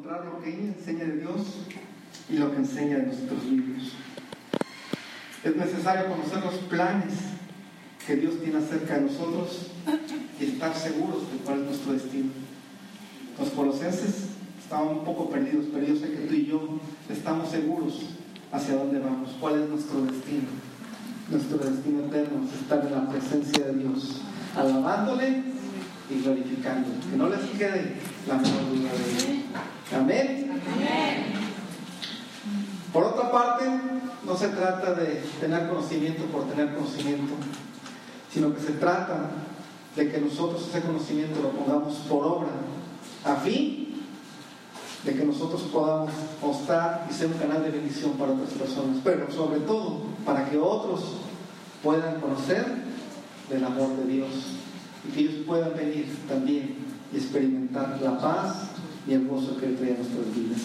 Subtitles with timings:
[0.00, 1.66] encontrar lo que enseña de Dios
[2.30, 3.92] y lo que enseña de nuestros libros.
[5.44, 7.14] Es necesario conocer los planes
[8.06, 9.70] que Dios tiene acerca de nosotros
[10.40, 12.30] y estar seguros de cuál es nuestro destino.
[13.38, 14.28] Los colosenses
[14.62, 16.80] estaban un poco perdidos, pero yo sé que tú y yo
[17.10, 18.00] estamos seguros
[18.52, 20.48] hacia dónde vamos, cuál es nuestro destino.
[21.30, 24.22] Nuestro destino eterno es estar en la presencia de Dios,
[24.56, 25.42] alabándole
[26.08, 26.96] y glorificándole.
[27.10, 29.39] Que no les quede la menor duda de él.
[29.92, 30.50] Amén.
[32.92, 33.64] Por otra parte,
[34.24, 37.34] no se trata de tener conocimiento por tener conocimiento,
[38.32, 39.30] sino que se trata
[39.96, 42.48] de que nosotros ese conocimiento lo pongamos por obra,
[43.24, 44.04] a fin
[45.04, 49.30] de que nosotros podamos mostrar y ser un canal de bendición para otras personas, pero
[49.32, 51.16] sobre todo para que otros
[51.82, 52.64] puedan conocer
[53.48, 54.30] del amor de Dios
[55.08, 56.76] y que ellos puedan venir también
[57.12, 58.70] y experimentar la paz
[59.06, 60.60] y el gozo que Él trae a nuestras vidas.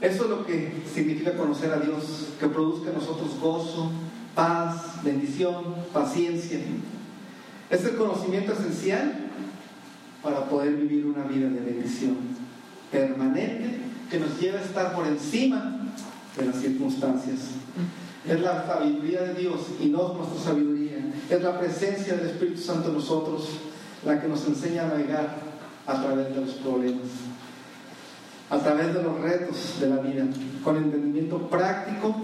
[0.00, 3.90] Eso es lo que significa conocer a Dios, que produzca en nosotros gozo,
[4.34, 6.58] paz, bendición, paciencia.
[7.68, 9.12] Es el conocimiento esencial
[10.22, 12.16] para poder vivir una vida de bendición
[12.90, 13.78] permanente
[14.10, 15.92] que nos lleva a estar por encima
[16.38, 17.38] de las circunstancias.
[18.26, 20.98] Es la sabiduría de Dios y no nuestra sabiduría.
[21.28, 23.48] Es la presencia del Espíritu Santo en nosotros
[24.04, 25.49] la que nos enseña a navegar
[25.90, 27.08] a través de los problemas,
[28.48, 30.24] a través de los retos de la vida,
[30.62, 32.14] con entendimiento práctico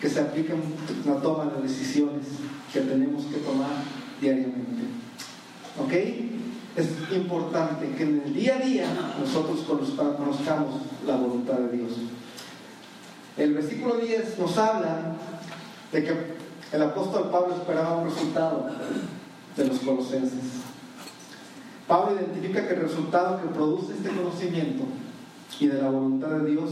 [0.00, 0.62] que se aplica en
[1.06, 2.26] la toma de decisiones
[2.72, 3.70] que tenemos que tomar
[4.20, 4.84] diariamente.
[5.78, 5.92] ¿Ok?
[6.76, 8.86] Es importante que en el día a día
[9.20, 11.92] nosotros conozcamos la voluntad de Dios.
[13.36, 15.16] El versículo 10 nos habla
[15.92, 16.14] de que
[16.72, 18.68] el apóstol Pablo esperaba un resultado
[19.56, 20.63] de los colosenses.
[21.86, 24.84] Pablo identifica que el resultado que produce este conocimiento
[25.60, 26.70] y de la voluntad de Dios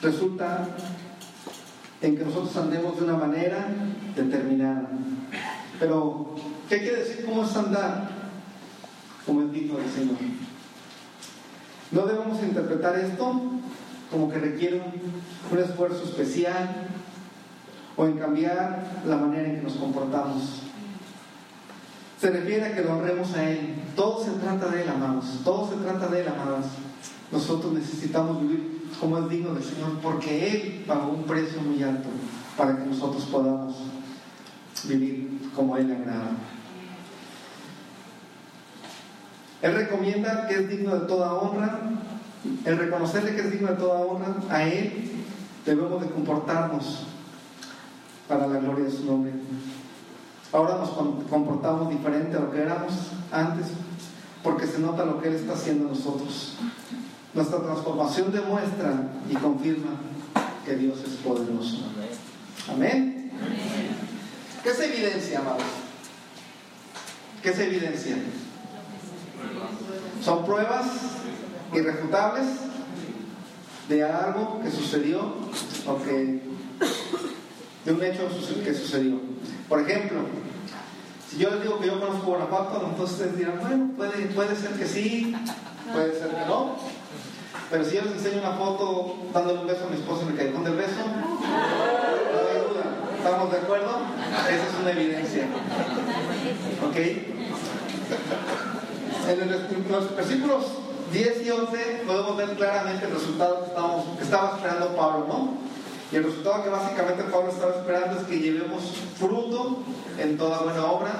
[0.00, 0.68] resulta
[2.00, 3.68] en que nosotros andemos de una manera
[4.16, 4.88] determinada.
[5.78, 6.34] Pero,
[6.68, 8.08] ¿qué quiere decir cómo es andar
[9.26, 10.16] como es digno del Señor?
[11.90, 13.42] No debemos interpretar esto
[14.10, 14.82] como que requiere
[15.50, 16.88] un esfuerzo especial
[17.96, 20.63] o en cambiar la manera en que nos comportamos.
[22.24, 23.74] Se refiere a que lo honremos a Él.
[23.94, 25.26] Todo se trata de Él, amados.
[25.44, 26.64] Todo se trata de Él, amados.
[27.30, 32.08] Nosotros necesitamos vivir como es digno del Señor porque Él pagó un precio muy alto
[32.56, 33.76] para que nosotros podamos
[34.84, 36.30] vivir como Él agrada.
[39.60, 41.78] Él recomienda que es digno de toda honra,
[42.64, 45.10] el reconocerle que es digno de toda honra, a Él
[45.66, 47.04] debemos de comportarnos
[48.26, 49.32] para la gloria de su nombre.
[50.54, 50.90] Ahora nos
[51.28, 52.92] comportamos diferente a lo que éramos
[53.32, 53.66] antes,
[54.40, 56.54] porque se nota lo que Él está haciendo en nosotros.
[57.34, 59.90] Nuestra transformación demuestra y confirma
[60.64, 61.78] que Dios es poderoso.
[62.70, 63.32] Amén.
[64.62, 65.64] ¿Qué es evidencia, amados?
[67.42, 68.16] ¿Qué es evidencia?
[70.22, 70.86] Son pruebas
[71.72, 72.46] irrefutables
[73.88, 75.34] de algo que sucedió
[75.84, 76.42] o que
[77.84, 78.28] de un hecho
[78.64, 79.20] que sucedió.
[79.68, 80.20] Por ejemplo,
[81.30, 84.72] si yo les digo que yo conozco Guanajuato, entonces ustedes dirán, bueno, puede, puede ser
[84.72, 85.34] que sí,
[85.92, 86.76] puede ser que no.
[87.70, 90.36] Pero si yo les enseño una foto dándole un beso a mi esposa y me
[90.36, 92.84] cae con el beso, no hay duda.
[93.18, 94.00] ¿Estamos de acuerdo?
[94.48, 95.46] Esa es una evidencia.
[96.86, 96.96] ¿Ok?
[99.26, 100.64] En los versículos
[101.12, 105.54] 10 y 11 podemos ver claramente el resultado que, estamos, que estaba esperando Pablo, ¿no?
[106.14, 108.84] Y el resultado que básicamente Pablo estaba esperando es que llevemos
[109.18, 109.78] fruto
[110.16, 111.10] en toda buena obra,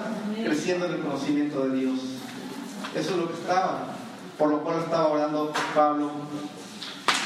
[0.44, 1.98] creciendo en el conocimiento de Dios.
[2.94, 3.88] Eso es lo que estaba,
[4.38, 6.12] por lo cual estaba orando Pablo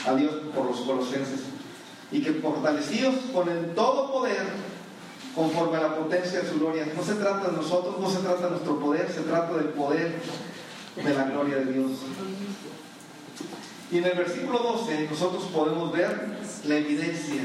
[0.07, 1.41] a Dios por los colosenses.
[2.11, 4.47] Y que fortalecidos con el todo poder,
[5.35, 6.87] conforme a la potencia de su gloria.
[6.97, 10.15] No se trata de nosotros, no se trata de nuestro poder, se trata del poder
[10.97, 11.91] de la gloria de Dios.
[13.91, 16.37] Y en el versículo 12 nosotros podemos ver
[16.67, 17.43] la evidencia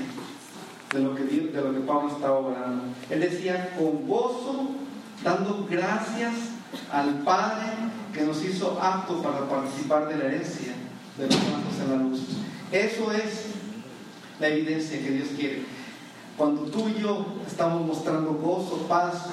[0.93, 2.83] de lo que, de lo que Pablo estaba obrando.
[3.09, 4.69] Él decía, con gozo,
[5.23, 6.33] dando gracias
[6.91, 7.67] al Padre
[8.13, 10.73] que nos hizo aptos para participar de la herencia
[11.17, 12.21] de los santos en la luz.
[12.71, 13.45] Eso es
[14.39, 15.63] la evidencia que Dios quiere.
[16.37, 19.27] Cuando tú y yo estamos mostrando gozo, paz,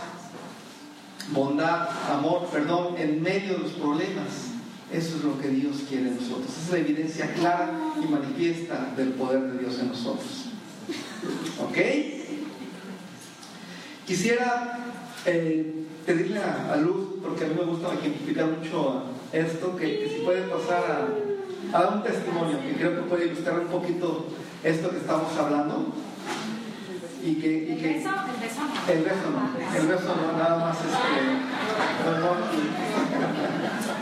[1.32, 4.49] bondad, amor, perdón, en medio de los problemas,
[4.92, 6.50] eso es lo que Dios quiere en nosotros.
[6.64, 7.70] Es la evidencia clara
[8.02, 10.46] y manifiesta del poder de Dios en nosotros.
[11.60, 11.78] ¿Ok?
[14.06, 14.78] Quisiera
[15.26, 20.42] eh, pedirle a, Luz porque a mí me gusta ejemplificar mucho esto, que, si puede
[20.42, 20.82] pasar
[21.72, 24.26] a, a, dar un testimonio, que creo que puede ilustrar un poquito
[24.64, 25.92] esto que estamos hablando.
[27.22, 28.10] Y que, y que, ¿El beso?
[28.28, 28.90] El beso no.
[28.90, 31.20] El beso no, el beso no, nada más este,
[32.06, 33.99] no, no,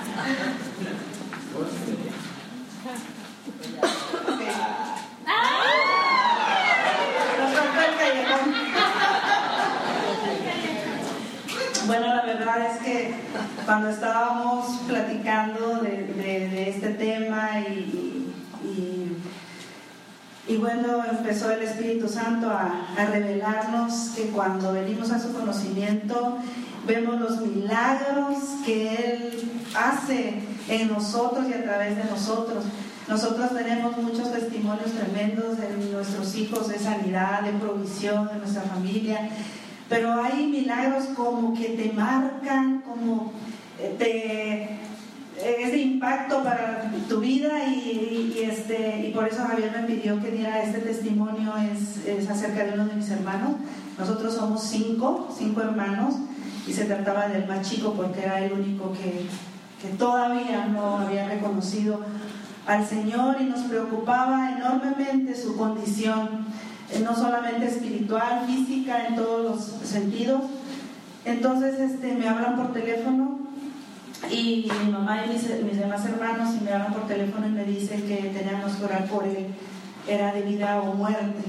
[11.86, 13.14] Bueno, la verdad es que
[13.64, 18.30] cuando estábamos platicando de, este tema y,
[20.46, 26.38] y, bueno, empezó el Espíritu Santo a, a revelarnos que cuando venimos a su conocimiento,
[26.88, 30.34] vemos los milagros que Él hace
[30.68, 32.64] en nosotros y a través de nosotros.
[33.06, 39.30] Nosotros tenemos muchos testimonios tremendos de nuestros hijos de sanidad, de provisión, de nuestra familia.
[39.88, 43.32] Pero hay milagros como que te marcan, como
[43.80, 44.88] eh, te
[45.44, 50.30] es de impacto para tu vida y, este, y por eso Javier me pidió que
[50.30, 53.52] diera este testimonio, es, acerca de uno de mis hermanos.
[53.98, 56.14] Nosotros somos cinco, cinco hermanos,
[56.66, 59.26] y se trataba del más chico porque era el único que,
[59.80, 62.00] que todavía no había reconocido
[62.66, 66.46] al Señor y nos preocupaba enormemente su condición
[66.90, 70.42] eh, no solamente espiritual, física, en todos los sentidos.
[71.24, 73.38] Entonces este, me hablan por teléfono
[74.30, 78.02] y mi mamá y mis, demás hermanos y me hablan por teléfono y me dicen
[78.02, 79.46] que teníamos que orar por él,
[80.06, 81.42] era de vida o muerte.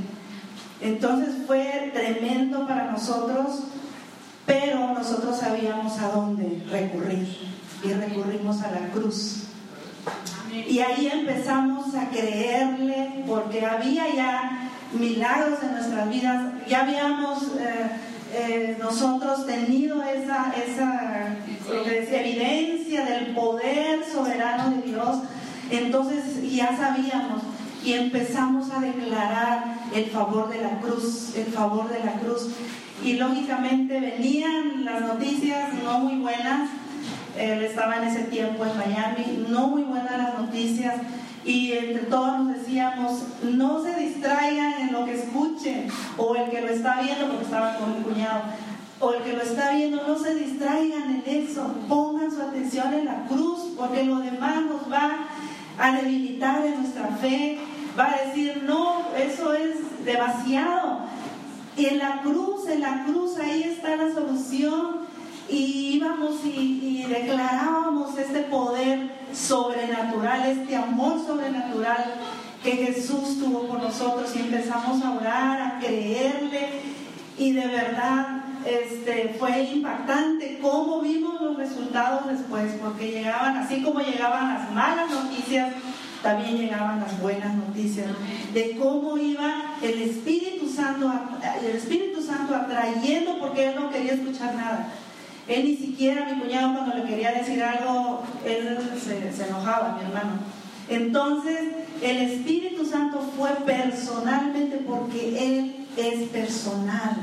[0.82, 3.64] Entonces fue tremendo para nosotros,
[4.46, 7.28] pero nosotros sabíamos a dónde recurrir
[7.84, 9.44] y recurrimos a la cruz.
[10.68, 16.54] Y ahí empezamos a creerle porque había ya milagros en nuestras vidas.
[16.68, 17.92] Ya habíamos eh,
[18.34, 21.36] eh, nosotros tenido esa, esa
[22.12, 25.20] evidencia del poder soberano de Dios.
[25.70, 27.44] Entonces ya sabíamos
[27.84, 32.50] y empezamos a declarar el favor de la cruz, el favor de la cruz.
[33.04, 36.70] Y lógicamente venían las noticias no muy buenas.
[37.38, 40.96] Él estaba en ese tiempo en Miami, no muy buenas las noticias
[41.46, 45.88] y entre todos nos decíamos, no se distraigan en lo que escuchen,
[46.18, 48.42] o el que lo está viendo, porque estaba con mi cuñado,
[49.00, 53.06] o el que lo está viendo, no se distraigan en eso, pongan su atención en
[53.06, 55.28] la cruz, porque lo demás nos va
[55.78, 57.58] a debilitar en nuestra fe,
[58.00, 61.00] va a decir, no, eso es demasiado.
[61.76, 65.08] Y en la cruz, en la cruz, ahí está la solución.
[65.50, 72.14] Y íbamos y, y declarábamos este poder sobrenatural, este amor sobrenatural
[72.64, 76.70] que Jesús tuvo por nosotros y empezamos a orar, a creerle
[77.40, 84.02] y de verdad este, fue impactante cómo vimos los resultados después, porque llegaban, así como
[84.02, 85.74] llegaban las malas noticias,
[86.22, 88.08] también llegaban las buenas noticias
[88.54, 91.12] de cómo iba el Espíritu Santo,
[91.62, 94.92] el Espíritu Santo atrayendo, porque él no quería escuchar nada
[95.50, 100.34] él ni siquiera, mi cuñado, cuando le quería decir algo, él se, enojaba, mi hermano.
[100.88, 101.60] Entonces,
[102.04, 107.18] el Espíritu Santo fue personalmente porque Él es personal.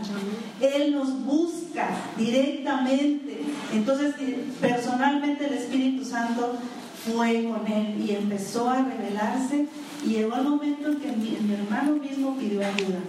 [0.60, 3.42] Él nos busca directamente.
[3.72, 4.14] Entonces,
[4.60, 6.58] personalmente el Espíritu Santo
[7.06, 9.66] fue con Él y empezó a revelarse
[10.04, 13.00] y llegó el momento en que mi hermano mismo pidió ayuda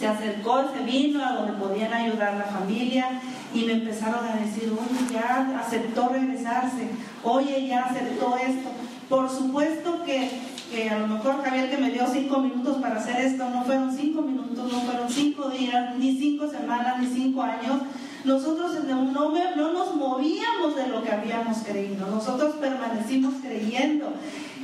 [0.00, 3.20] se acercó, se vino a donde podían ayudar la familia
[3.52, 6.88] y me empezaron a decir, oye, ya aceptó regresarse,
[7.22, 8.70] oye, ya aceptó esto.
[9.10, 13.50] Por supuesto que, a lo mejor Javier que me dio cinco minutos para hacer esto,
[13.50, 17.82] no fueron cinco minutos, no fueron cinco días, ni cinco semanas, ni cinco años.
[18.24, 24.12] Nosotros no, no nos movíamos de lo que habíamos creído, nosotros permanecimos creyendo.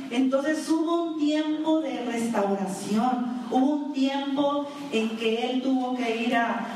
[0.09, 6.35] Entonces hubo un tiempo de restauración, hubo un tiempo en que él tuvo que ir
[6.35, 6.73] a,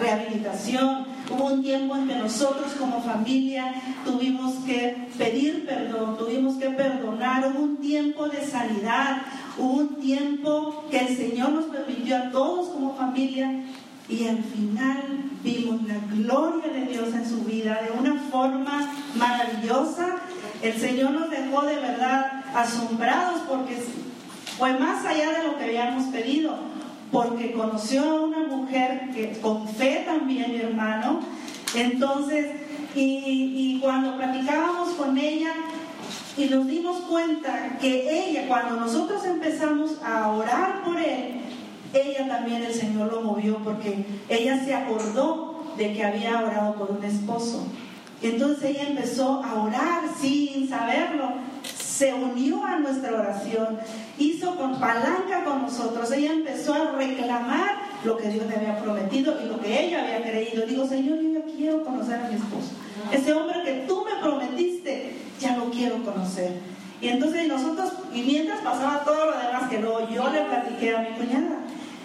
[0.00, 6.70] rehabilitación, hubo un tiempo en que nosotros como familia tuvimos que pedir perdón, tuvimos que
[6.70, 9.22] perdonar, hubo un tiempo de sanidad,
[9.58, 13.62] hubo un tiempo que el Señor nos permitió a todos como familia.
[14.08, 15.02] Y al final
[15.46, 20.16] vimos la gloria de Dios en su vida de una forma maravillosa.
[20.60, 23.80] El Señor nos dejó de verdad asombrados porque
[24.58, 26.56] fue más allá de lo que habíamos pedido,
[27.12, 31.20] porque conoció a una mujer que con fe también, mi hermano.
[31.76, 32.46] Entonces,
[32.96, 35.52] y, cuando platicábamos con ella,
[36.36, 41.40] y nos dimos cuenta que ella, cuando nosotros empezamos a orar por él,
[42.00, 46.90] ella también el Señor lo movió porque ella se acordó de que había orado por
[46.90, 47.66] un esposo
[48.22, 51.32] Entonces ella empezó a orar sin saberlo.
[51.62, 53.78] Se unió a nuestra oración,
[54.18, 56.10] hizo con palanca con nosotros.
[56.12, 60.22] Ella empezó a reclamar lo que Dios le había prometido y lo que ella había
[60.22, 60.66] creído.
[60.66, 62.72] Digo, Señor, yo quiero conocer a mi esposo.
[63.12, 66.52] Ese hombre que tú me prometiste, ya lo quiero conocer.
[67.00, 71.00] Y entonces nosotros, y mientras pasaba todo lo demás que luego yo le platiqué a
[71.00, 71.58] mi cuñada,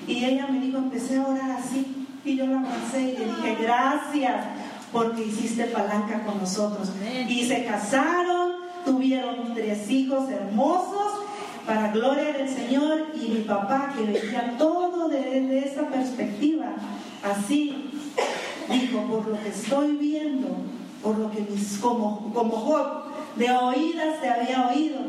[0.08, 3.58] y ella me dijo, empecé a orar así, y yo la abracé y le dije,
[3.62, 4.46] gracias,
[4.92, 6.92] porque hiciste palanca con nosotros.
[7.28, 8.52] Y se casaron,
[8.86, 11.14] tuvieron tres hijos hermosos,
[11.66, 16.74] para gloria del Señor, y mi papá, que veía todo desde esa perspectiva,
[17.24, 17.92] así,
[18.70, 20.50] dijo, por lo que estoy viendo,
[21.04, 23.04] por lo que mis, como, como Job,
[23.36, 25.00] de oídas te había oído,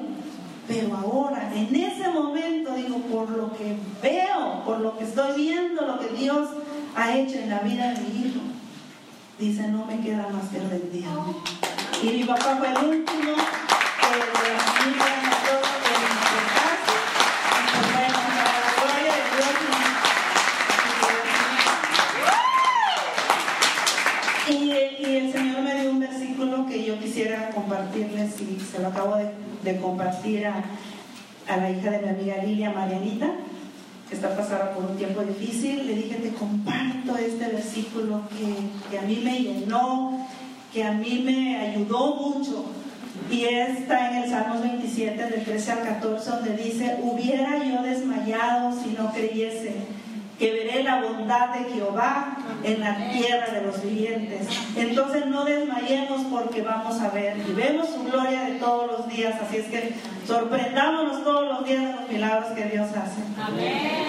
[0.72, 5.86] pero ahora, en ese momento, digo, por lo que veo, por lo que estoy viendo,
[5.86, 6.48] lo que Dios
[6.96, 8.40] ha hecho en la vida de mi hijo,
[9.38, 11.34] dice, no me queda más que rendirme.
[12.02, 15.31] Y mi papá fue el último que
[27.72, 30.62] compartirles y se lo acabo de, compartir a,
[31.48, 33.30] la hija de mi amiga Lilia Marianita,
[34.08, 35.86] que está pasando por un tiempo difícil.
[35.86, 40.26] Le dije, te comparto este versículo que, que a mí me llenó,
[40.72, 42.66] que a mí me ayudó mucho.
[43.30, 48.72] Y está en el Salmos 27, del 13 al 14, donde dice, hubiera yo desmayado
[48.82, 49.74] si no creyese
[50.42, 54.48] que veré la bondad de Jehová en la tierra de los vivientes.
[54.74, 59.40] Entonces no desmayemos porque vamos a ver y vemos su gloria de todos los días.
[59.40, 59.94] Así es que
[60.26, 63.22] sorprendámonos todos los días de los milagros que Dios hace.
[63.40, 64.04] Amén.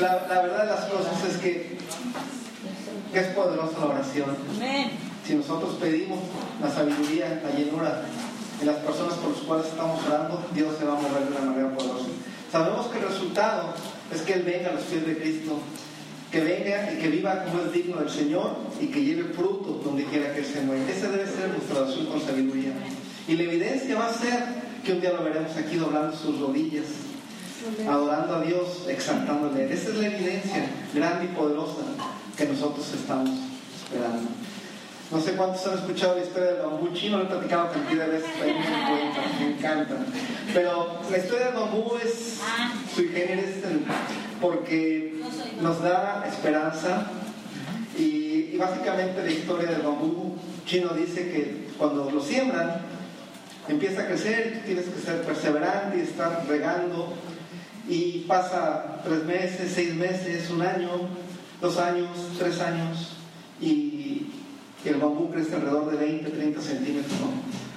[0.00, 1.76] La, verdad de las cosas es que
[3.14, 4.36] es poderosa la oración.
[5.26, 6.20] Si nosotros pedimos
[6.62, 8.02] la sabiduría, la llenura
[8.60, 11.50] en las personas por las cuales estamos orando, Dios se va a mover de una
[11.50, 12.06] manera poderosa.
[12.50, 13.74] Sabemos que el resultado
[14.14, 15.58] es que Él venga a los pies de Cristo,
[16.30, 20.04] que venga y que viva como es digno del Señor y que lleve fruto donde
[20.04, 20.88] quiera que Él se mueva.
[20.90, 22.72] Esa debe ser nuestra oración con sabiduría.
[23.26, 24.44] Y la evidencia va a ser
[24.84, 26.86] que un día lo veremos aquí doblando sus rodillas,
[27.88, 29.72] adorando a Dios, exaltándole.
[29.72, 31.82] Esa es la evidencia grande y poderosa
[32.36, 33.30] que nosotros estamos
[33.82, 34.28] esperando.
[35.14, 38.10] No sé cuántos han escuchado la historia del bambú chino, lo he platicado cantidad de
[38.14, 38.52] veces, ahí
[39.38, 39.94] me encanta.
[40.52, 42.40] Pero la historia del bambú es
[42.92, 43.62] sui generis
[44.40, 45.14] porque
[45.62, 47.06] nos da esperanza
[47.96, 50.34] y, básicamente la historia del bambú
[50.66, 52.80] chino dice que cuando lo siembran
[53.68, 57.12] empieza a crecer tú tienes que ser perseverante y estar regando
[57.88, 60.90] y pasa tres meses, seis meses, un año,
[61.60, 63.10] dos años, tres años
[63.60, 64.03] y
[64.84, 67.12] y el bambú crece alrededor de 20, 30 centímetros,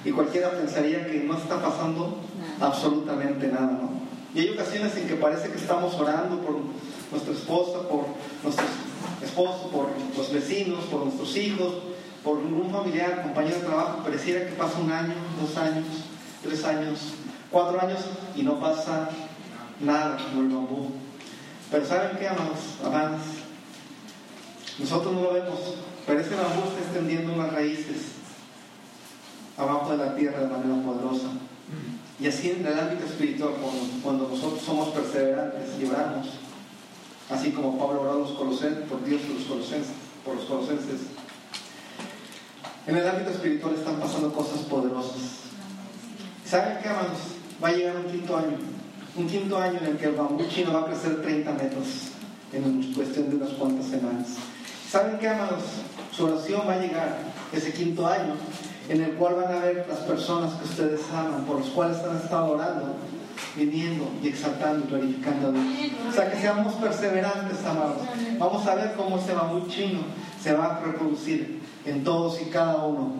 [0.04, 2.18] Y cualquiera pensaría que no está pasando
[2.60, 3.90] absolutamente nada, ¿no?
[4.34, 6.56] Y hay ocasiones en que parece que estamos orando por
[7.10, 8.04] nuestra esposa, por
[8.42, 8.68] nuestros
[9.22, 11.74] esposos, por los vecinos, por nuestros hijos,
[12.22, 15.86] por un familiar, compañero de trabajo, pareciera que pasa un año, dos años,
[16.42, 17.14] tres años,
[17.50, 18.00] cuatro años
[18.36, 19.08] y no pasa
[19.80, 20.90] nada como el bambú.
[21.70, 22.58] Pero ¿saben qué, amados?
[22.84, 23.22] Amadas?
[24.78, 25.58] Nosotros no lo vemos,
[26.08, 27.96] pero ese bambú está extendiendo unas raíces
[29.58, 31.28] abajo de la tierra de manera poderosa.
[32.18, 33.52] Y así en el ámbito espiritual,
[34.02, 36.28] cuando, nosotros somos perseverantes y oramos,
[37.28, 39.92] así como Pablo oró los colosenses, por Dios los colosenses,
[40.24, 41.00] por los colosenses,
[42.86, 45.42] en el ámbito espiritual están pasando cosas poderosas.
[46.46, 47.18] ¿Saben qué, hermanos?
[47.62, 48.56] Va a llegar un quinto año,
[49.14, 51.86] un quinto año en el que el bambú chino va a crecer 30 metros
[52.54, 54.38] en cuestión de unas cuantas semanas.
[54.90, 55.64] ¿Saben qué, amados?
[56.16, 57.18] Su oración va a llegar
[57.52, 58.34] ese quinto año
[58.88, 62.16] en el cual van a ver las personas que ustedes aman, por los cuales han
[62.16, 62.94] estado orando,
[63.54, 65.64] viniendo y exaltando y glorificando a Dios.
[66.08, 67.98] O sea, que seamos perseverantes, amados.
[68.38, 70.00] Vamos a ver cómo ese muy chino
[70.42, 73.12] se va a reproducir en todos y cada uno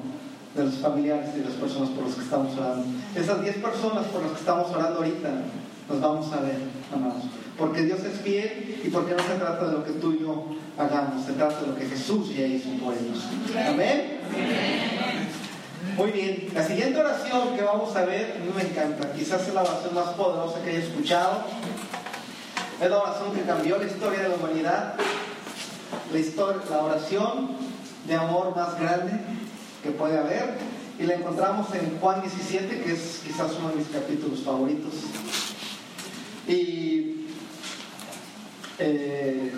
[0.55, 2.87] de los familiares y de las personas por las que estamos orando.
[3.15, 5.29] Esas 10 personas por las que estamos orando ahorita,
[5.91, 6.61] nos vamos a ver,
[6.95, 7.08] amados.
[7.59, 10.47] Porque Dios es fiel y porque no se trata de lo que tú y yo
[10.79, 13.27] hagamos, se trata de lo que Jesús ya hizo por ellos.
[13.69, 14.21] Amén.
[15.97, 19.55] Muy bien, la siguiente oración que vamos a ver, a mí me encanta, quizás es
[19.55, 21.43] la oración más poderosa que haya escuchado.
[22.81, 24.95] Es la oración que cambió la historia de la humanidad,
[26.13, 27.57] la, historia, la oración
[28.07, 29.15] de amor más grande
[29.83, 30.55] que puede haber.
[31.01, 34.95] Y la encontramos en Juan 17, que es quizás uno de mis capítulos favoritos.
[36.47, 37.28] Y
[38.81, 39.53] Eh,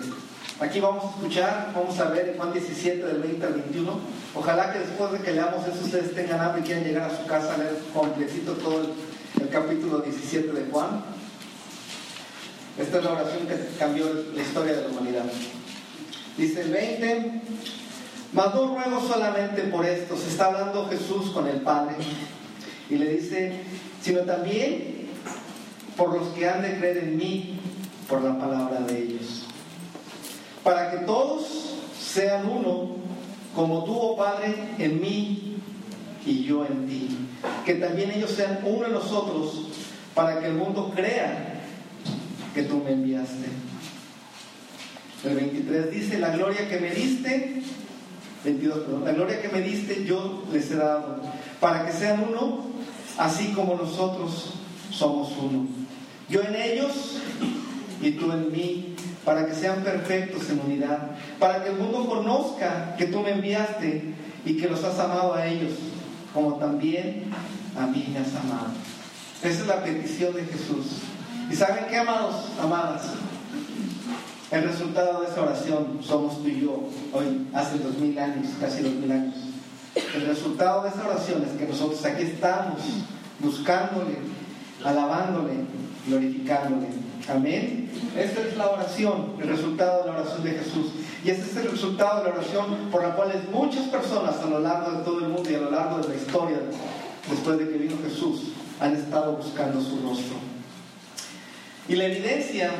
[0.59, 3.99] aquí vamos a escuchar, vamos a ver Juan 17 del 20 al 21.
[4.33, 7.25] Ojalá que después de que leamos eso ustedes tengan hambre y quieran llegar a su
[7.27, 11.03] casa a leer completito todo el, capítulo 17 de Juan.
[12.79, 15.25] Esta es la oración que cambió la historia de la humanidad.
[16.37, 17.41] Dice el 20,
[18.33, 21.95] mas no ruego solamente por esto, se está hablando Jesús con el Padre
[22.89, 23.61] y le dice,
[24.01, 25.09] sino también
[25.97, 27.60] por los que han de creer en mí
[28.11, 29.45] por la palabra de ellos.
[30.65, 32.97] Para que todos sean uno,
[33.55, 35.55] como tú, oh Padre, en mí
[36.25, 37.07] y yo en ti.
[37.65, 39.67] Que también ellos sean uno en nosotros,
[40.13, 41.61] para que el mundo crea
[42.53, 43.47] que tú me enviaste.
[45.23, 47.61] El 23 dice, la gloria que me diste,
[48.43, 51.21] 22, perdón, la gloria que me diste yo les he dado,
[51.61, 52.65] para que sean uno,
[53.17, 54.55] así como nosotros
[54.91, 55.65] somos uno.
[56.27, 57.21] Yo en ellos
[58.01, 62.95] y tú en mí, para que sean perfectos en unidad, para que el mundo conozca
[62.97, 64.13] que tú me enviaste
[64.45, 65.73] y que los has amado a ellos,
[66.33, 67.25] como también
[67.77, 68.71] a mí me has amado.
[69.43, 71.01] Esa es la petición de Jesús.
[71.49, 73.03] ¿Y saben qué, amados, amadas?
[74.49, 78.81] El resultado de esa oración somos tú y yo, hoy, hace dos mil años, casi
[78.81, 79.35] dos mil años.
[80.15, 82.81] El resultado de esa oración es que nosotros aquí estamos
[83.39, 84.17] buscándole,
[84.83, 85.53] alabándole,
[86.07, 86.87] glorificándole.
[87.29, 87.89] Amén.
[88.17, 90.87] Esta es la oración, el resultado de la oración de Jesús.
[91.23, 94.59] Y este es el resultado de la oración por la cual muchas personas a lo
[94.59, 96.57] largo de todo el mundo y a lo largo de la historia,
[97.29, 100.35] después de que vino Jesús, han estado buscando su rostro.
[101.87, 102.71] Y la evidencia,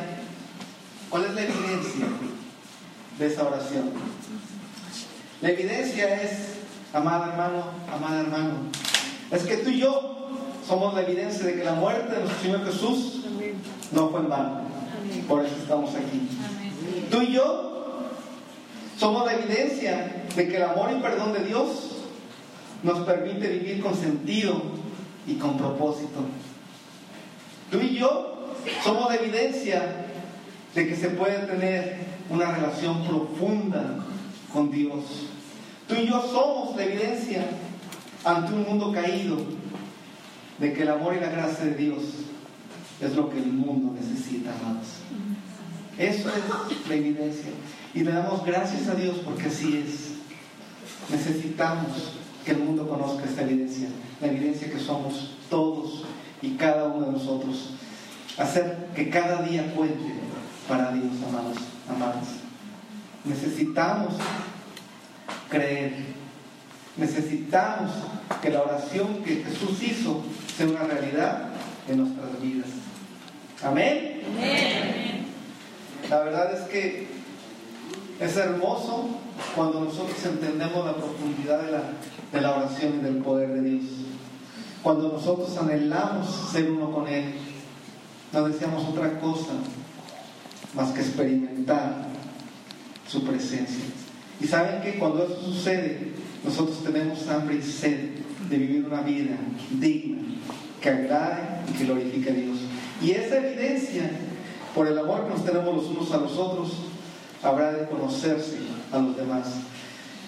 [1.08, 2.06] ¿cuál es la evidencia
[3.18, 3.90] de esa oración?
[5.40, 6.30] La evidencia es,
[6.92, 8.54] amado hermano, amada hermano,
[9.30, 10.30] es que tú y yo
[10.66, 13.21] somos la evidencia de que la muerte de nuestro Señor Jesús
[13.92, 14.60] no fue en vano.
[15.28, 16.28] Por eso estamos aquí.
[17.10, 18.08] Tú y yo
[18.98, 21.68] somos la evidencia de que el amor y perdón de Dios
[22.82, 24.62] nos permite vivir con sentido
[25.26, 26.20] y con propósito.
[27.70, 30.06] Tú y yo somos la evidencia
[30.74, 31.96] de que se puede tener
[32.30, 33.96] una relación profunda
[34.52, 35.04] con Dios.
[35.88, 37.44] Tú y yo somos la evidencia
[38.24, 39.36] ante un mundo caído
[40.58, 42.02] de que el amor y la gracia de Dios
[43.06, 44.86] es lo que el mundo necesita, amados.
[45.98, 47.50] Eso es la evidencia.
[47.94, 50.12] Y le damos gracias a Dios porque así es.
[51.10, 53.88] Necesitamos que el mundo conozca esta evidencia,
[54.20, 56.04] la evidencia que somos todos
[56.40, 57.74] y cada uno de nosotros.
[58.38, 60.14] Hacer que cada día cuente
[60.68, 62.28] para Dios, amados, amadas.
[63.24, 64.14] Necesitamos
[65.48, 65.92] creer.
[66.96, 67.90] Necesitamos
[68.40, 70.22] que la oración que Jesús hizo
[70.56, 71.48] sea una realidad
[71.88, 72.68] en nuestras vidas.
[73.64, 74.22] Amén.
[76.10, 77.06] La verdad es que
[78.18, 79.08] es hermoso
[79.54, 81.82] cuando nosotros entendemos la profundidad de la,
[82.32, 83.84] de la oración y del poder de Dios.
[84.82, 87.34] Cuando nosotros anhelamos ser uno con Él,
[88.32, 89.52] no deseamos otra cosa
[90.74, 92.06] más que experimentar
[93.06, 93.84] su presencia.
[94.40, 96.12] Y saben que cuando eso sucede,
[96.44, 98.10] nosotros tenemos hambre y sed
[98.48, 99.36] de vivir una vida
[99.70, 100.22] digna,
[100.80, 102.51] que agrade y que glorifique a Dios.
[103.02, 104.10] Y esa evidencia,
[104.74, 106.72] por el amor que nos tenemos los unos a los otros,
[107.42, 108.58] habrá de conocerse
[108.92, 109.54] a los demás.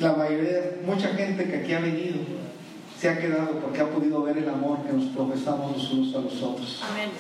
[0.00, 2.16] La mayoría, mucha gente que aquí ha venido,
[2.98, 6.18] se ha quedado porque ha podido ver el amor que nos profesamos los unos a
[6.18, 6.82] los otros.
[6.90, 7.10] Amén.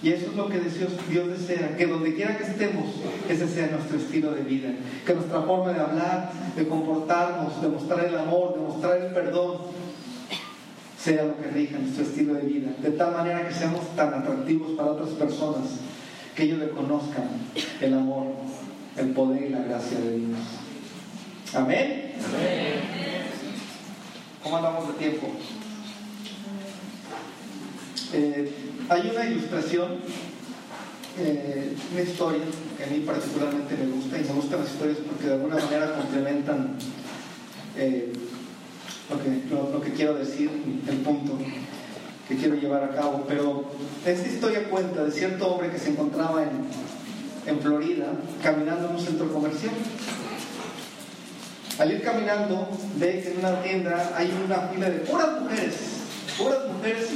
[0.00, 2.86] Y eso es lo que Dios, Dios desea, que donde quiera que estemos,
[3.28, 4.70] ese sea nuestro estilo de vida.
[5.04, 9.56] Que nuestra forma de hablar, de comportarnos, de mostrar el amor, de mostrar el perdón,
[10.98, 12.70] sea lo que rija nuestro estilo de vida.
[12.82, 15.64] De tal manera que seamos tan atractivos para otras personas,
[16.34, 17.28] que ellos le conozcan
[17.80, 18.26] el amor,
[18.96, 20.38] el poder y la gracia de Dios.
[21.54, 22.12] Amén.
[24.42, 25.28] ¿Cómo andamos de tiempo?
[28.12, 28.52] Eh,
[28.88, 29.98] hay una ilustración,
[31.18, 32.42] eh, una historia
[32.76, 35.94] que a mí particularmente me gusta y me gustan las historias porque de alguna manera
[35.94, 36.76] complementan
[37.76, 38.12] eh,
[39.10, 40.50] lo, que, lo, que quiero decir,
[40.86, 41.38] el punto
[42.28, 43.24] que quiero llevar a cabo.
[43.26, 43.64] Pero
[44.04, 46.50] esta historia cuenta de cierto hombre que se encontraba en,
[47.46, 48.06] en Florida
[48.42, 49.72] caminando en un centro comercial.
[51.78, 55.74] Al ir caminando, ve que en una tienda hay una fila de puras mujeres,
[56.36, 57.08] puras mujeres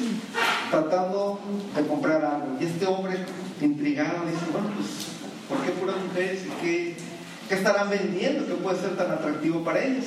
[0.71, 1.41] tratando
[1.75, 2.47] de comprar algo.
[2.61, 3.17] Y este hombre,
[3.61, 4.89] intrigado, dice, bueno, pues,
[5.49, 6.45] ¿por qué puras mujeres?
[6.47, 6.97] ¿Y qué,
[7.53, 10.07] qué estarán vendiendo que puede ser tan atractivo para ellas?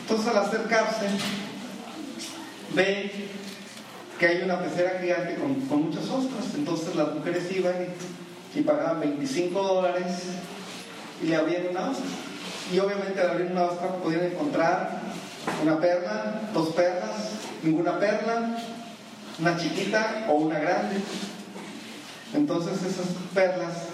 [0.00, 1.06] Entonces al acercarse,
[2.74, 3.28] ve
[4.18, 6.46] que hay una pecera gigante con, con muchas ostras.
[6.56, 7.76] Entonces las mujeres iban
[8.56, 10.06] y pagaban 25 dólares
[11.22, 12.06] y le abrían una ostra.
[12.72, 15.00] Y obviamente al abrir una ostra podían encontrar
[15.62, 18.58] una perla, dos perlas, ninguna perla,
[19.38, 20.96] una chiquita o una grande.
[22.34, 23.89] Entonces esas perlas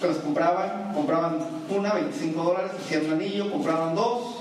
[0.00, 1.38] que las compraban, compraban
[1.70, 4.36] una, 25 dólares, hacían un anillo, compraban dos,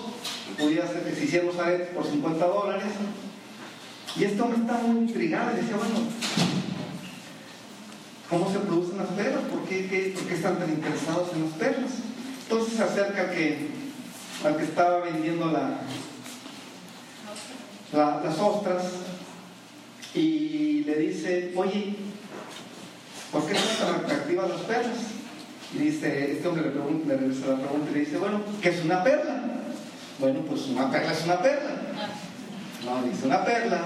[0.60, 2.84] podía ser que se hicieran los aretes por 50 dólares.
[4.18, 5.96] Y este hombre estaba muy intrigado y decía, bueno,
[8.30, 9.44] ¿cómo se producen las perlas?
[9.44, 11.92] ¿Por qué, ¿Por qué están tan interesados en las perlas?
[12.44, 13.70] Entonces se acerca que,
[14.44, 15.80] al que estaba vendiendo la,
[17.94, 18.84] las ostras
[20.14, 21.96] y le dice, oye,
[23.32, 24.98] ¿por qué son tan atractivas las perlas?
[25.78, 28.86] Dice, este hombre le, pregunta, le regresa la pregunta y le dice, bueno, ¿qué es
[28.86, 29.44] una perla?
[30.20, 31.72] Bueno, pues una perla es una perla.
[32.86, 33.82] No, dice una perla.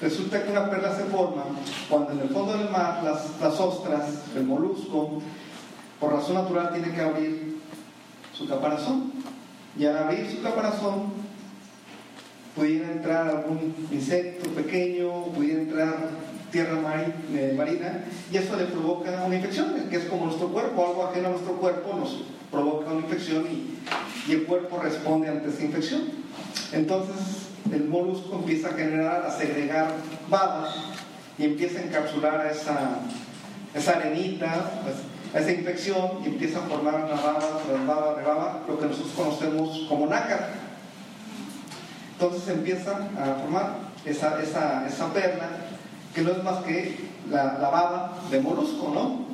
[0.00, 1.44] Resulta que una perla se forma
[1.88, 5.22] cuando en el fondo del mar las, las ostras, el molusco,
[6.00, 7.58] por razón natural tiene que abrir
[8.36, 9.12] su caparazón.
[9.78, 11.12] Y al abrir su caparazón,
[12.56, 16.10] pudiera entrar algún insecto pequeño, pudiera entrar
[16.52, 16.78] tierra
[17.32, 21.28] eh, marina, y eso le provoca una infección, que es como nuestro cuerpo, algo ajeno
[21.28, 23.78] a nuestro cuerpo nos provoca una infección y,
[24.30, 26.02] el cuerpo responde ante esa infección.
[26.70, 29.88] Entonces el molusco empieza a generar, a segregar
[30.28, 30.76] babas
[31.38, 33.00] y empieza a encapsular a esa,
[33.74, 34.96] esa arenita, pues,
[35.34, 39.86] a esa infección y empieza a formar una baba, baba, rebaba, lo que nosotros conocemos
[39.88, 40.50] como nácar.
[42.12, 45.48] Entonces empieza a formar esa, esa, esa perla
[46.14, 46.96] que no es más que
[47.30, 49.26] la, baba de molusco, ¿no?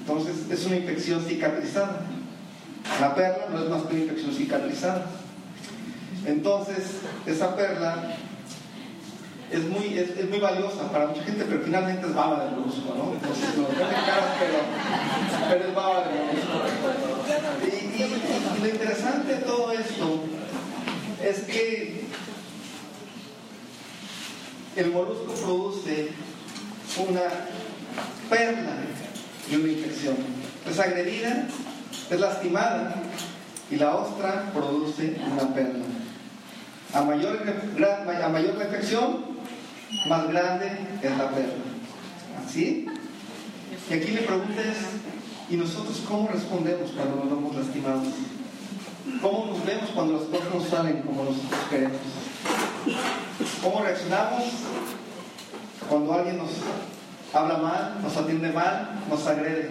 [0.00, 2.02] Entonces es una infección cicatrizada.
[3.00, 5.06] La perla no es más que una infección cicatrizada.
[6.26, 8.16] Entonces, esa perla
[9.50, 13.14] es muy, es, muy valiosa para mucha gente, pero finalmente es baba de molusco, ¿no?
[13.14, 16.56] Entonces, no caras, pero, pero es baba de molusco.
[17.66, 20.20] Y, y lo interesante de todo esto
[21.22, 22.09] es que
[24.76, 26.10] el molusco produce
[26.98, 27.22] una
[28.28, 28.76] perla
[29.50, 30.16] y una infección.
[30.68, 31.46] Es agredida,
[32.10, 32.94] es lastimada
[33.70, 35.84] y la ostra produce una perla.
[36.92, 39.24] A mayor, a mayor la infección,
[40.08, 40.70] más grande
[41.02, 41.64] es la perla.
[42.44, 42.86] ¿Así?
[43.88, 44.62] Y aquí me pregunta
[45.48, 48.08] ¿y nosotros cómo respondemos cuando nos vemos lastimados?
[49.20, 51.98] ¿Cómo nos vemos cuando las cosas no salen como nosotros queremos?
[53.62, 54.44] ¿Cómo reaccionamos
[55.86, 56.50] cuando alguien nos
[57.34, 59.70] habla mal, nos atiende mal, nos agrede?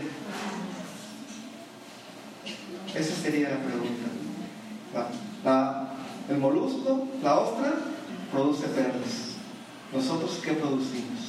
[2.93, 5.09] Esa sería la pregunta.
[6.29, 7.73] el molusco, la ostra,
[8.31, 9.29] produce perlas.
[9.91, 11.19] ¿Nosotros qué producimos?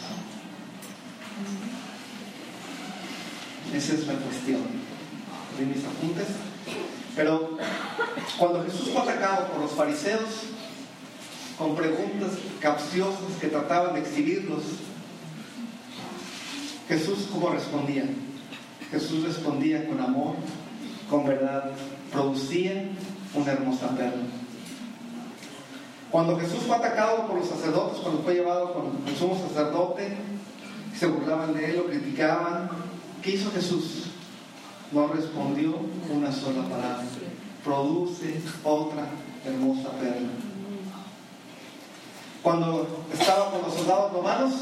[3.72, 4.60] Esa es la cuestión.
[5.58, 6.26] ¿Ven mis apuntes?
[7.16, 7.56] Pero
[8.38, 10.50] cuando Jesús fue atacado por los fariseos,
[11.60, 14.62] con preguntas capciosas que trataban de exhibirlos.
[16.88, 18.04] Jesús, ¿cómo respondía?
[18.90, 20.36] Jesús respondía con amor,
[21.10, 21.70] con verdad,
[22.10, 22.88] producía
[23.34, 24.22] una hermosa perla.
[26.10, 30.16] Cuando Jesús fue atacado por los sacerdotes, cuando fue llevado con el sumo sacerdote,
[30.98, 32.70] se burlaban de él, lo criticaban,
[33.22, 34.06] ¿qué hizo Jesús?
[34.92, 35.76] No respondió
[36.10, 37.04] una sola palabra.
[37.62, 39.06] Produce otra
[39.44, 40.49] hermosa perla.
[42.42, 44.54] Cuando estaba con los soldados romanos,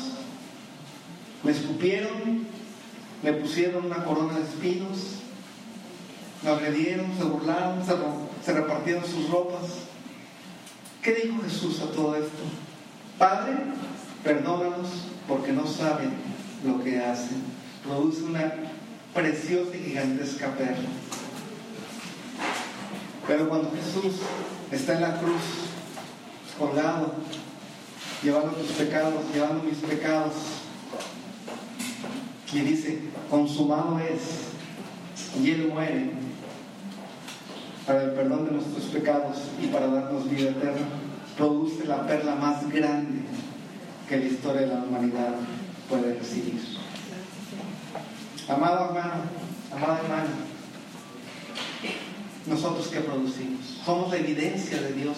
[1.44, 2.46] me escupieron,
[3.22, 5.18] me pusieron una corona de espinos,
[6.42, 7.78] me agredieron, se burlaron,
[8.44, 9.62] se, repartieron sus ropas.
[11.02, 12.42] ¿Qué dijo Jesús a todo esto?
[13.16, 13.54] Padre,
[14.24, 14.88] perdónanos
[15.28, 16.10] porque no saben
[16.64, 17.42] lo que hacen.
[17.84, 18.52] Produce una
[19.14, 20.88] preciosa y gigantesca perla.
[23.26, 24.20] Pero cuando Jesús
[24.72, 25.42] está en la cruz,
[26.58, 27.14] colgado,
[28.22, 30.34] llevando tus pecados, llevando mis pecados.
[32.52, 32.98] Y dice,
[33.30, 36.12] consumado es, y Él muere
[37.86, 40.86] para el perdón de nuestros pecados y para darnos vida eterna,
[41.36, 43.20] produce la perla más grande
[44.08, 45.34] que la historia de la humanidad
[45.88, 46.60] puede recibir.
[48.48, 49.22] Amado hermano,
[49.74, 50.30] amada hermana,
[52.46, 53.80] nosotros qué producimos?
[53.84, 55.16] Somos la evidencia de Dios,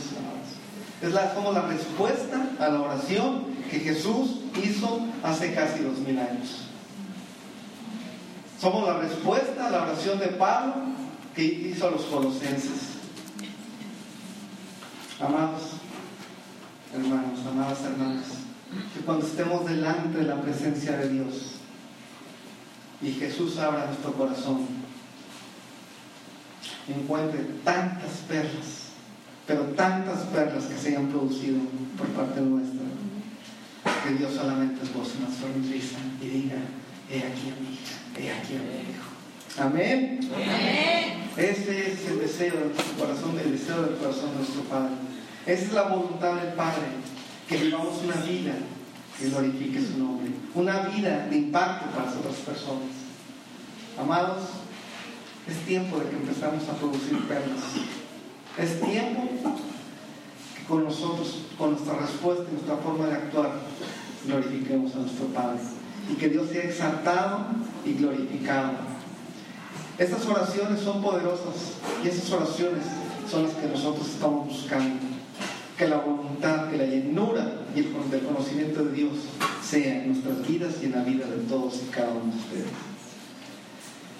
[1.01, 6.67] es la, la respuesta a la oración que Jesús hizo hace casi dos mil años.
[8.61, 10.75] Somos la respuesta a la oración de Pablo
[11.35, 12.91] que hizo a los colosenses.
[15.21, 15.81] Amados
[16.95, 18.25] hermanos, amadas hermanas,
[18.95, 21.53] que cuando estemos delante de la presencia de Dios,
[23.03, 24.67] y Jesús abra nuestro corazón,
[26.89, 28.80] encuentre tantas perlas,
[29.51, 31.59] pero tantas perlas que se hayan producido
[31.99, 32.87] por parte nuestra,
[34.05, 36.59] que Dios solamente es voz una sonrisa y diga,
[37.11, 39.11] he aquí a mi hija, he aquí a mi hijo.
[39.59, 40.21] Amén.
[40.33, 41.31] Amén.
[41.37, 44.93] Ese es el deseo de nuestro corazón, el deseo del corazón de nuestro Padre.
[45.45, 46.87] Esa es la voluntad del Padre,
[47.49, 48.55] que vivamos una vida
[49.19, 52.95] que glorifique su nombre, una vida de impacto para las otras personas.
[53.99, 54.43] Amados,
[55.49, 58.00] es tiempo de que empezamos a producir perlas.
[58.59, 59.29] Es tiempo
[60.57, 63.53] que con nosotros, con nuestra respuesta y nuestra forma de actuar,
[64.27, 65.61] glorifiquemos a nuestro Padre.
[66.11, 67.47] Y que Dios sea exaltado
[67.85, 68.91] y glorificado
[70.01, 72.85] estas oraciones son poderosas y esas oraciones
[73.31, 74.99] son las que nosotros estamos buscando.
[75.77, 77.93] Que la voluntad, que la llenura y el
[78.27, 79.13] conocimiento de Dios
[79.63, 82.73] sea en nuestras vidas y en la vida de todos y cada uno de ustedes.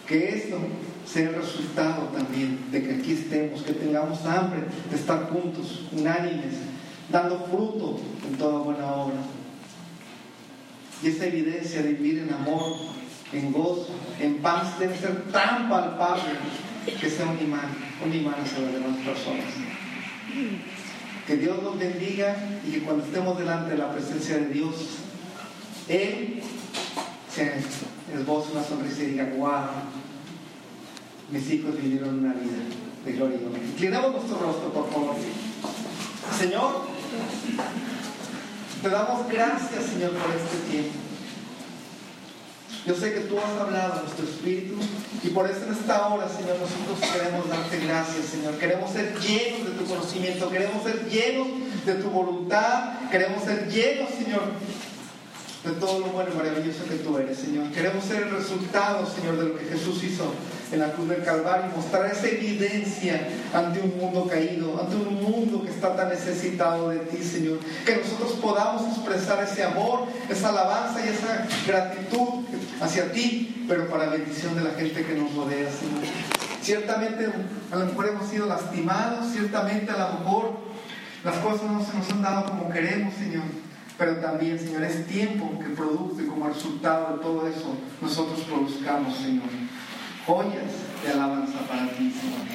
[0.07, 0.59] Que esto
[1.07, 4.61] sea el resultado también de que aquí estemos, que tengamos hambre
[4.91, 6.55] de estar juntos, unánimes,
[7.11, 9.17] dando fruto en toda buena obra.
[11.03, 12.77] Y esa evidencia de vivir en amor,
[13.33, 13.89] en gozo,
[14.21, 16.33] en paz, debe ser tan palpable
[16.85, 17.69] que sea un imán,
[18.05, 19.45] un imán hacia las demás personas.
[21.27, 22.37] Que Dios nos bendiga
[22.67, 24.75] y que cuando estemos delante de la presencia de Dios,
[25.89, 26.43] Él
[27.33, 27.55] se
[28.15, 29.69] esboce una sonrisa y diga, wow,
[31.33, 32.59] mis hijos vivieron una vida
[33.05, 33.71] de gloria y.
[33.71, 35.17] Inclinamos nuestro rostro, por favor.
[36.39, 36.83] Señor,
[38.83, 40.91] te damos gracias, Señor, por este tiempo.
[42.87, 44.75] Yo sé que tú has hablado a nuestro espíritu
[45.23, 48.55] y por eso en esta hora, Señor, nosotros queremos darte gracias, Señor.
[48.55, 51.49] Queremos ser llenos de tu conocimiento, queremos ser llenos
[51.85, 54.43] de tu voluntad, queremos ser llenos, Señor,
[55.65, 57.71] de todo lo bueno y maravilloso que tú eres, Señor.
[57.71, 60.33] Queremos ser el resultado, Señor, de lo que Jesús hizo
[60.73, 65.23] en la cruz del Calvario y mostrar esa evidencia ante un mundo caído, ante un
[65.23, 67.59] mundo que está tan necesitado de ti, Señor.
[67.85, 72.45] Que nosotros podamos expresar ese amor, esa alabanza y esa gratitud
[72.81, 76.05] hacia ti, pero para bendición de la gente que nos rodea, Señor.
[76.63, 77.27] Ciertamente
[77.73, 80.53] a lo mejor hemos sido lastimados, ciertamente a lo mejor
[81.25, 83.45] las cosas no se nos han dado como queremos, Señor.
[83.99, 89.45] Pero también, Señor, es tiempo que produce como resultado de todo eso, nosotros produzcamos, Señor,
[90.27, 90.73] joyas
[91.05, 92.47] de alabanza para ti, Señor.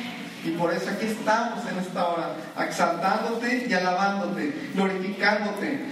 [0.43, 5.85] Y por eso aquí estamos en esta hora, exaltándote y alabándote, glorificándote,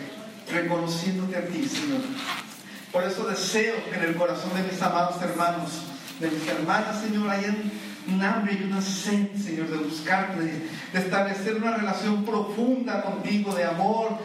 [0.51, 2.01] reconociéndote a ti, Señor.
[2.91, 5.81] Por eso deseo que en el corazón de mis amados hermanos,
[6.19, 7.55] de mis hermanas, Señor, haya
[8.07, 10.41] un hambre y una sed, Señor, de buscarte,
[10.93, 14.19] de establecer una relación profunda contigo, de amor,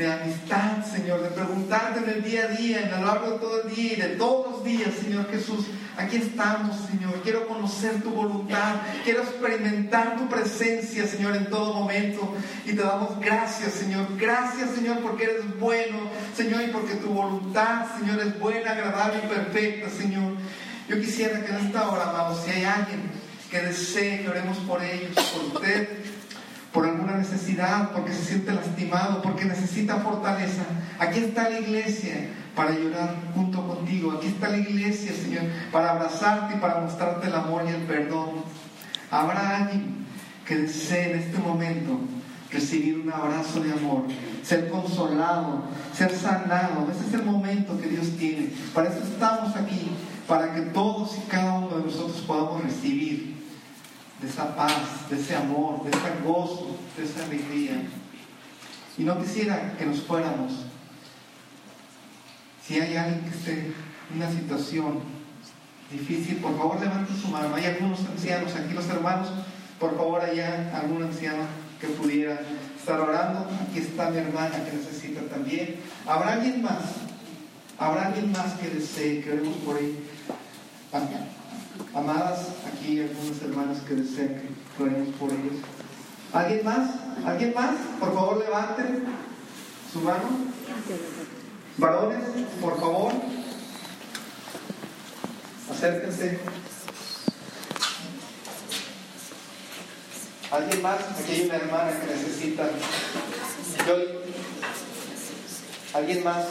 [0.00, 3.62] de amistad, Señor, de preguntarte en el día a día, en lo largo de todo
[3.62, 5.66] el día y de todos los días, Señor Jesús.
[5.98, 7.20] Aquí estamos, Señor.
[7.22, 8.76] Quiero conocer tu voluntad.
[9.04, 12.34] Quiero experimentar tu presencia, Señor, en todo momento.
[12.64, 14.06] Y te damos gracias, Señor.
[14.16, 15.98] Gracias, Señor, porque eres bueno,
[16.34, 20.32] Señor, y porque tu voluntad, Señor, es buena, agradable y perfecta, Señor.
[20.88, 23.02] Yo quisiera que en esta hora, amados, si hay alguien
[23.50, 25.99] que desee que oremos por ellos, por usted,
[26.72, 30.62] por alguna necesidad, porque se siente lastimado, porque necesita fortaleza.
[30.98, 34.12] Aquí está la iglesia para llorar junto contigo.
[34.12, 38.44] Aquí está la iglesia, Señor, para abrazarte y para mostrarte el amor y el perdón.
[39.10, 40.06] Habrá alguien
[40.46, 41.98] que desee en este momento
[42.52, 44.04] recibir un abrazo de amor,
[44.44, 46.88] ser consolado, ser sanado.
[46.90, 48.50] Ese es el momento que Dios tiene.
[48.74, 49.90] Para eso estamos aquí,
[50.28, 53.39] para que todos y cada uno de nosotros podamos recibir
[54.20, 57.82] de esa paz, de ese amor, de ese gozo, de esa alegría.
[58.98, 60.52] Y no quisiera que nos fuéramos.
[62.66, 65.00] Si hay alguien que esté en una situación
[65.90, 67.54] difícil, por favor levanten su mano.
[67.54, 69.28] Hay algunos ancianos aquí, los hermanos,
[69.78, 71.44] por favor, allá algún anciano
[71.80, 72.38] que pudiera
[72.78, 73.48] estar orando.
[73.68, 75.76] Aquí está mi hermana que necesita también.
[76.06, 76.82] ¿Habrá alguien más?
[77.78, 79.96] ¿Habrá alguien más que desee que oremos por ahí?
[81.92, 84.40] Amadas, aquí algunas hermanas que desean
[84.76, 85.56] que oremos por ellos.
[86.32, 86.90] ¿Alguien más?
[87.26, 87.74] ¿Alguien más?
[87.98, 89.04] Por favor, levanten
[89.92, 90.28] su mano.
[91.76, 92.20] Varones,
[92.60, 93.12] por favor,
[95.70, 96.38] acérquense.
[100.52, 100.98] ¿Alguien más?
[101.18, 102.68] Aquí hay una hermana que necesita.
[105.94, 106.44] ¿Alguien más?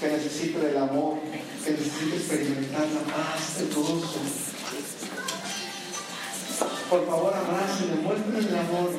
[0.00, 1.18] Que necesita del amor
[1.64, 4.20] que necesita experimentar la paz, el gozo.
[6.88, 8.90] Por favor, abracen, muestren el amor.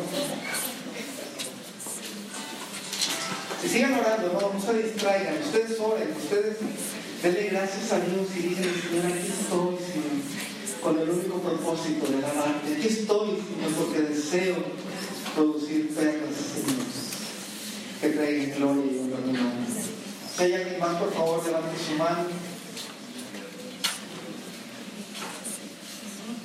[3.61, 5.37] Si sigan orando, no, no se distraigan.
[5.41, 6.57] Ustedes oren, ustedes
[7.23, 12.17] denle gracias a Dios y dicen, Señor, aquí estoy, Señor, con el único propósito de
[12.17, 12.75] alabarte.
[12.75, 14.57] Aquí estoy, Señor, porque deseo
[15.33, 16.85] producir perlas, Señor,
[18.01, 19.88] que traigan gloria y honra a
[20.43, 22.25] alguien más, por favor, levante su mano.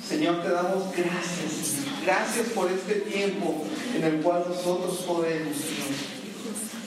[0.07, 1.75] Señor, te damos gracias.
[2.03, 5.95] Gracias por este tiempo en el cual nosotros podemos, Señor,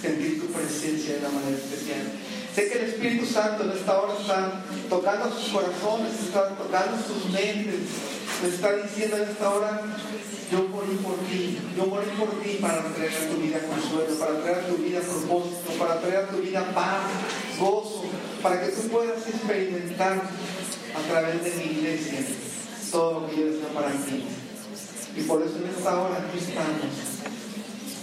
[0.00, 2.12] sentir tu presencia de una manera especial.
[2.54, 7.32] Sé que el Espíritu Santo en esta hora está tocando sus corazones, está tocando sus
[7.32, 7.80] mentes,
[8.42, 9.82] le está diciendo en esta hora,
[10.50, 14.40] yo morí por ti, yo morí por ti para traer a tu vida consuelo, para
[14.40, 17.02] traer a tu vida propósito, para traer a tu vida paz,
[17.58, 18.04] gozo,
[18.42, 20.22] para que tú puedas experimentar
[20.94, 22.18] a través de mi iglesia
[22.90, 24.24] todo lo que yo deseo para ti.
[25.16, 27.18] Y por eso en esta hora aquí estamos.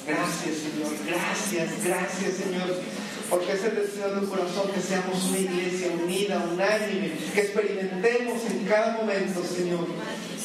[0.08, 0.92] Gracias, Señor.
[1.08, 3.05] Gracias, gracias, Señor.
[3.30, 8.44] Porque es el deseo de tu corazón que seamos una iglesia unida, unánime, que experimentemos
[8.52, 9.88] en cada momento, Señor,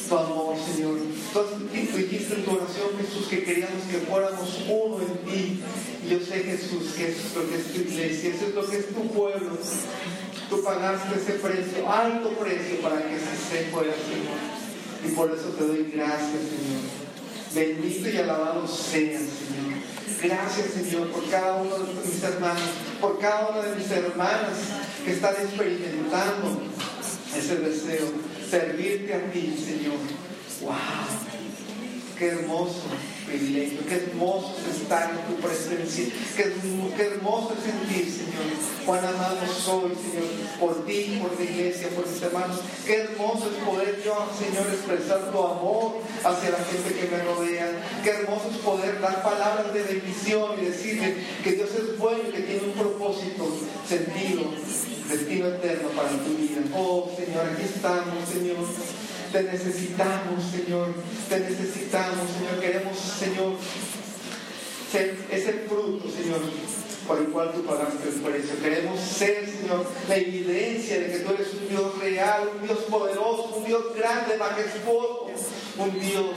[0.09, 0.97] tu amor, Señor.
[1.31, 1.39] Tú
[1.71, 5.63] dijiste en tu oración, Jesús, que queríamos que fuéramos uno en ti.
[6.03, 8.67] Y yo sé, Jesús, que eso es lo que es tu iglesia, eso es lo
[8.67, 9.57] que es tu pueblo.
[10.49, 14.61] Tú pagaste ese precio, alto precio, para que se fuera, Señor.
[15.05, 16.81] Y por eso te doy gracias, Señor.
[17.53, 19.70] Bendito y alabado seas, Señor.
[20.21, 22.61] Gracias, Señor, por cada uno de mis hermanos,
[22.99, 24.57] por cada una de mis hermanas
[25.05, 26.61] que están experimentando
[27.35, 28.07] ese deseo,
[28.49, 29.97] servirte a ti, Señor.
[30.61, 31.30] ¡Wow!
[32.21, 32.83] Qué hermoso
[33.25, 36.05] privilegio, qué hermoso es estar en tu presencia,
[36.37, 38.45] qué, hermoso es sentir, Señor,
[38.85, 40.29] cuán amado soy, Señor,
[40.59, 42.59] por ti, por tu iglesia, por mis hermanos.
[42.85, 47.71] Qué hermoso es poder yo, Señor, expresar tu amor hacia la gente que me rodea.
[48.03, 52.33] Qué hermoso es poder dar palabras de bendición y decirle que Dios es bueno y
[52.33, 53.47] que tiene un propósito,
[53.89, 54.43] sentido,
[55.09, 56.61] destino eterno para tu vida.
[56.75, 58.57] Oh, Señor, aquí estamos, Señor.
[59.31, 60.93] Te necesitamos, Señor.
[61.29, 62.59] Te necesitamos, Señor.
[62.59, 63.53] Queremos, Señor,
[64.91, 66.41] ser ese fruto, Señor,
[67.07, 68.61] por el cual tú pagaste el precio.
[68.61, 73.53] Queremos ser, Señor, la evidencia de que tú eres un Dios real, un Dios poderoso,
[73.55, 75.29] un Dios grande, majestuoso,
[75.77, 76.35] un Dios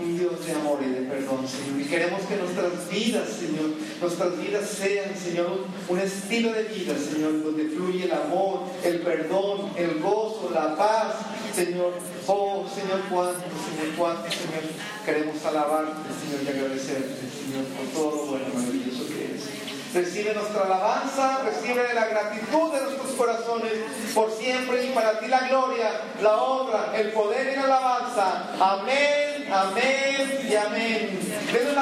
[0.00, 1.80] un Dios de amor y de perdón, Señor.
[1.80, 7.42] Y queremos que nuestras vidas, Señor, nuestras vidas sean, Señor, un estilo de vida, Señor,
[7.42, 11.16] donde fluye el amor, el perdón, el gozo, la paz,
[11.54, 11.94] Señor.
[12.26, 14.64] Oh, Señor, cuánto, Señor, cuánto, Señor,
[15.04, 19.58] queremos alabarte, Señor, y agradecerte, Señor, por todo lo bueno maravilloso que eres.
[19.94, 23.72] Recibe nuestra alabanza, recibe la gratitud de nuestros corazones
[24.14, 25.90] por siempre y para ti la gloria,
[26.22, 28.50] la honra, el poder y la alabanza.
[28.60, 31.18] Amén, amén y amén.
[31.52, 31.74] Un.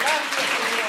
[0.00, 0.81] Gracias, Señor.